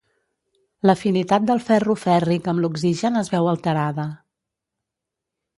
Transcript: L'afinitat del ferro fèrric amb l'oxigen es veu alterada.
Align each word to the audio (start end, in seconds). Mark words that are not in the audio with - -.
L'afinitat 0.89 1.45
del 1.49 1.61
ferro 1.67 1.97
fèrric 2.05 2.49
amb 2.53 2.65
l'oxigen 2.65 3.23
es 3.23 3.33
veu 3.37 3.53
alterada. 3.53 4.11